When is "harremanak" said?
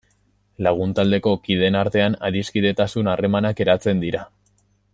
3.13-3.63